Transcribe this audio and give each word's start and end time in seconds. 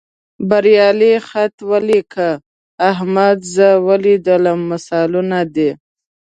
بریالي 0.49 1.13
خط 1.27 1.55
ولیکه، 1.69 2.29
احمد 2.91 3.39
زه 3.55 3.67
ولیدلم 3.87 4.59
مثالونه 4.71 5.39
دي. 5.53 5.69